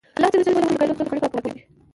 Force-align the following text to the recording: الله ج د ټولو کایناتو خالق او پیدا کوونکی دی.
الله 0.17 0.29
ج 0.31 0.35
د 0.39 0.43
ټولو 0.53 0.77
کایناتو 0.79 1.07
خالق 1.09 1.23
او 1.25 1.31
پیدا 1.31 1.31
کوونکی 1.31 1.49
دی. 1.55 1.61